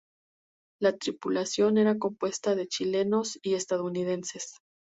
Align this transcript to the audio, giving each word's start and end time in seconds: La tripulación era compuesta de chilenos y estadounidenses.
La 0.81 0.97
tripulación 0.97 1.77
era 1.77 1.99
compuesta 1.99 2.55
de 2.55 2.67
chilenos 2.67 3.37
y 3.43 3.53
estadounidenses. 3.53 4.55